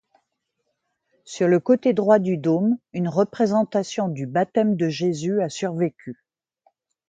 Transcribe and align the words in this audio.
Sur 1.25 1.47
le 1.47 1.59
côté 1.59 1.93
droit 1.93 2.17
du 2.17 2.35
dôme, 2.35 2.79
une 2.91 3.07
représentation 3.07 4.07
du 4.07 4.25
baptême 4.25 4.75
de 4.75 4.89
Jésus 4.89 5.39
a 5.43 5.49
survécu. 5.49 6.25